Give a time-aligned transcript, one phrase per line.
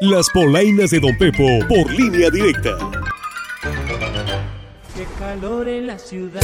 [0.00, 2.70] Las polainas de Don Pepo por línea directa.
[4.96, 6.40] Qué calor en la ciudad.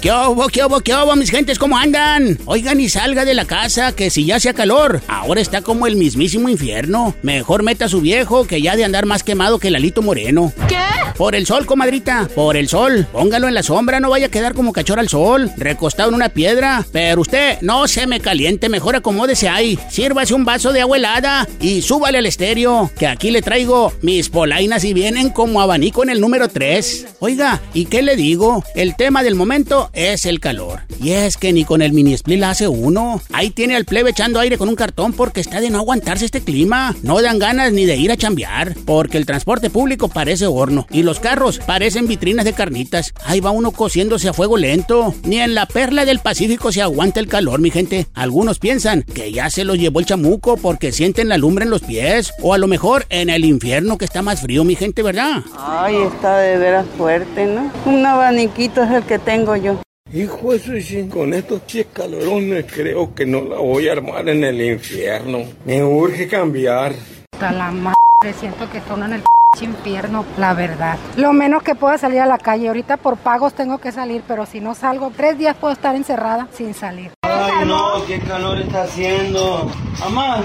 [0.00, 1.58] ¿Qué hubo, qué hubo, qué hubo, mis gentes?
[1.58, 2.38] ¿Cómo andan?
[2.44, 5.96] Oigan y salga de la casa, que si ya hacía calor, ahora está como el
[5.96, 7.16] mismísimo infierno.
[7.22, 10.52] Mejor meta a su viejo, que ya de andar más quemado que Lalito Moreno.
[10.68, 10.91] ¿Qué?
[11.22, 13.06] Por el sol, comadrita, por el sol.
[13.12, 16.30] Póngalo en la sombra, no vaya a quedar como cachorro al sol, recostado en una
[16.30, 16.84] piedra.
[16.90, 19.78] Pero usted, no se me caliente, mejor acomódese ahí.
[19.88, 24.30] Sírvase un vaso de agua helada y súbale al estéreo, que aquí le traigo mis
[24.30, 27.06] polainas y vienen como abanico en el número 3.
[27.20, 28.64] Oiga, ¿y qué le digo?
[28.74, 30.80] El tema del momento es el calor.
[31.00, 33.20] Y es que ni con el mini split la hace uno.
[33.32, 36.40] Ahí tiene al plebe echando aire con un cartón porque está de no aguantarse este
[36.40, 36.94] clima.
[37.02, 41.02] No dan ganas ni de ir a chambear, porque el transporte público parece horno y
[41.02, 43.12] los carros parecen vitrinas de carnitas.
[43.24, 45.14] Ahí va uno cociéndose a fuego lento.
[45.24, 48.06] Ni en la perla del Pacífico se aguanta el calor, mi gente.
[48.14, 51.82] Algunos piensan que ya se los llevó el chamuco porque sienten la lumbre en los
[51.82, 52.32] pies.
[52.42, 55.42] O a lo mejor en el infierno que está más frío, mi gente, ¿verdad?
[55.58, 57.70] Ay, está de veras fuerte, ¿no?
[57.86, 59.78] Un abaniquito es el que tengo yo.
[60.14, 64.44] Hijo, eso sí, con estos pies calorones creo que no la voy a armar en
[64.44, 65.38] el infierno.
[65.64, 66.92] Me urge cambiar.
[67.32, 67.94] Hasta la madre,
[68.38, 69.22] siento que estoy en el
[69.62, 70.98] infierno, la verdad.
[71.16, 72.68] Lo menos que pueda salir a la calle.
[72.68, 76.46] Ahorita por pagos tengo que salir, pero si no salgo, tres días puedo estar encerrada
[76.52, 77.12] sin salir.
[77.22, 79.70] Ay, no, qué calor está haciendo.
[79.98, 80.42] Mamá,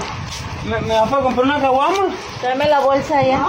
[0.64, 2.08] ¿me, me vas a comprar una caguama?
[2.42, 3.44] Dame la bolsa ya.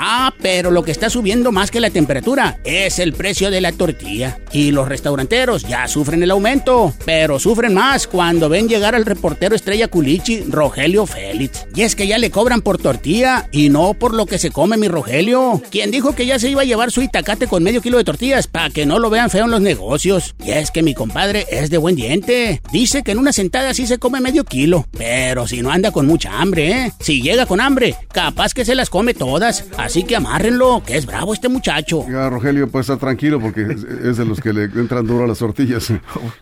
[0.00, 3.72] Ah, pero lo que está subiendo más que la temperatura es el precio de la
[3.72, 4.38] tortilla.
[4.52, 9.56] Y los restauranteros ya sufren el aumento, pero sufren más cuando ven llegar al reportero
[9.56, 11.66] estrella culichi, Rogelio Félix.
[11.74, 14.76] Y es que ya le cobran por tortilla y no por lo que se come
[14.76, 15.60] mi Rogelio.
[15.70, 18.46] Quien dijo que ya se iba a llevar su itacate con medio kilo de tortillas
[18.46, 20.36] para que no lo vean feo en los negocios.
[20.44, 22.62] Y es que mi compadre es de buen diente.
[22.72, 26.06] Dice que en una sentada sí se come medio kilo, pero si no anda con
[26.06, 26.92] mucha hambre, ¿eh?
[27.00, 29.64] Si llega con hambre, capaz que se las come todas.
[29.88, 32.04] Así que amárrenlo, que es bravo este muchacho.
[32.10, 35.38] Ya, Rogelio, pues está tranquilo porque es, de los que le entran duro a las
[35.38, 35.90] tortillas.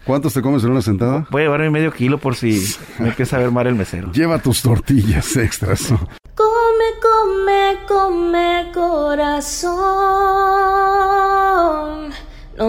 [0.04, 1.28] ¿Cuántos te comes en una sentada?
[1.30, 2.60] Voy a llevarme medio kilo por si
[2.98, 4.10] me empieza a ver mal el mesero.
[4.10, 5.94] Lleva tus tortillas extras.
[6.34, 9.76] Come, come, come, corazón.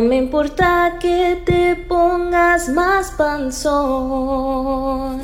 [0.07, 4.37] Me importa que te pongas más panzón.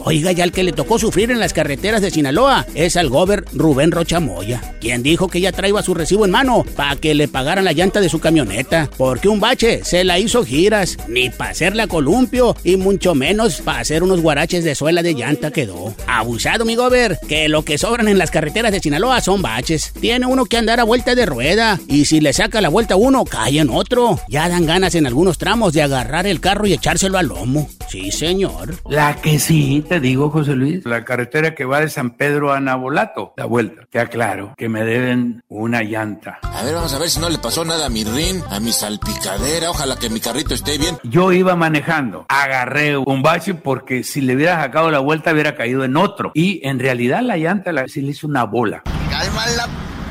[0.03, 3.45] Oiga, ya el que le tocó sufrir en las carreteras de Sinaloa es al gober
[3.53, 7.63] Rubén Rochamoya, quien dijo que ya traía su recibo en mano para que le pagaran
[7.63, 11.83] la llanta de su camioneta, porque un bache se la hizo giras, ni para hacerle
[11.83, 15.95] a columpio y mucho menos para hacer unos guaraches de suela de llanta quedó.
[16.07, 19.93] Abusado, mi gober, que lo que sobran en las carreteras de Sinaloa son baches.
[20.01, 22.97] Tiene uno que andar a vuelta de rueda y si le saca la vuelta a
[22.97, 24.19] uno, cae en otro.
[24.27, 27.69] Ya dan ganas en algunos tramos de agarrar el carro y echárselo al lomo.
[27.89, 28.73] Sí, señor.
[28.89, 30.83] La que sí, te digo, José Luis.
[30.83, 33.35] La carretera que va de San Pedro a Nabolato.
[33.37, 33.83] La vuelta.
[33.91, 36.39] Te aclaro que me deben una llanta.
[36.41, 38.71] A ver, vamos a ver si no le pasó nada a mi rin, a mi
[38.71, 39.69] salpicadera.
[39.69, 40.97] Ojalá que mi carrito esté bien.
[41.03, 42.25] Yo iba manejando.
[42.29, 46.31] Agarré un bache porque si le hubiera sacado la vuelta hubiera caído en otro.
[46.33, 48.81] Y en realidad la llanta la, sí le hizo una bola.
[49.11, 49.67] Cálmala,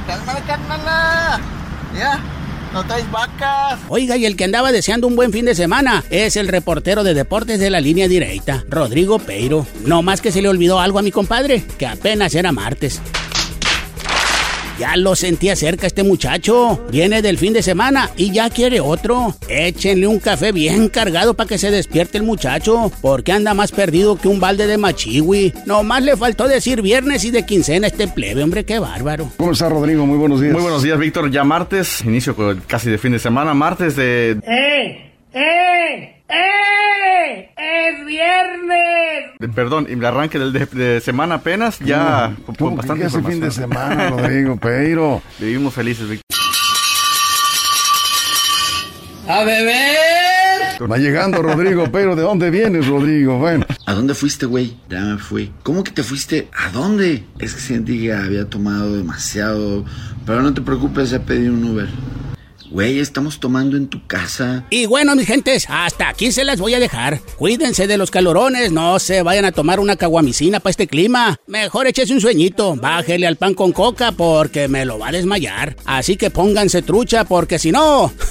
[0.07, 1.41] cálmala, cálmala.
[1.99, 2.42] Ya.
[2.73, 3.81] Vacas.
[3.89, 7.15] Oiga, y el que andaba deseando un buen fin de semana es el reportero de
[7.15, 9.67] deportes de la línea directa, Rodrigo Peiro.
[9.85, 13.01] No más que se le olvidó algo a mi compadre, que apenas era martes.
[14.83, 16.85] Ya lo sentía cerca este muchacho.
[16.91, 19.33] Viene del fin de semana y ya quiere otro.
[19.49, 24.17] Échenle un café bien cargado para que se despierte el muchacho, porque anda más perdido
[24.17, 25.55] que un balde de machiwi.
[25.67, 29.31] Nomás le faltó decir viernes y de quincena este plebe, hombre, qué bárbaro.
[29.37, 30.05] ¿Cómo está, Rodrigo?
[30.05, 30.53] Muy buenos días.
[30.53, 31.31] Muy buenos días, Víctor.
[31.31, 32.35] Ya martes, inicio
[32.67, 34.33] casi de fin de semana, martes de...
[34.45, 35.13] ¡Eh!
[35.33, 36.23] ¡Eh!
[36.29, 36.72] ¡Eh!
[38.13, 39.31] ¡Es viernes!
[39.39, 43.41] de- perdón, el arranque del de, de semana apenas, ya con, con bastante ese fin
[43.41, 45.23] de semana, Rodrigo Peiro?
[45.39, 46.23] Vivimos felices, Víctor.
[49.29, 50.91] ¡A beber!
[50.91, 52.17] Va llegando Rodrigo Peiro.
[52.17, 53.39] ¿De dónde vienes, Rodrigo?
[53.39, 53.65] Bueno.
[53.87, 54.77] ¿A dónde fuiste, güey?
[54.89, 55.53] Ya me fui.
[55.63, 56.49] ¿Cómo que te fuiste?
[56.57, 57.25] ¿A dónde?
[57.39, 59.85] Es que sentí que había tomado demasiado.
[60.27, 61.89] Pero no te preocupes, ya pedí un Uber.
[62.73, 64.65] Güey, estamos tomando en tu casa.
[64.71, 67.21] Y bueno, mis gentes, hasta aquí se las voy a dejar.
[67.37, 71.39] Cuídense de los calorones, no se vayan a tomar una caguamicina para este clima.
[71.47, 75.77] Mejor échese un sueñito, bájele al pan con coca porque me lo va a desmayar.
[75.85, 78.11] Así que pónganse trucha porque si no...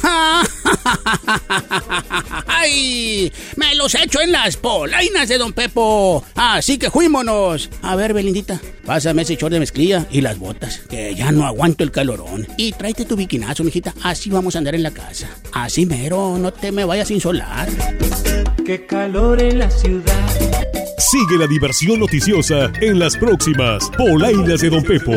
[2.61, 3.31] ¡Ay!
[3.55, 6.23] Me los echo en las polainas de Don Pepo.
[6.35, 7.71] Así que fuímonos.
[7.81, 11.83] A ver, Belindita, pásame ese short de mezclilla y las botas, que ya no aguanto
[11.83, 12.47] el calorón.
[12.57, 13.95] Y tráete tu biquinazo, mijita.
[14.03, 15.27] Así vamos a andar en la casa.
[15.53, 17.67] Así mero, no te me vayas a insolar.
[18.63, 20.29] ¡Qué calor en la ciudad!
[20.99, 25.13] Sigue la diversión noticiosa en las próximas Polainas de Don Pepo.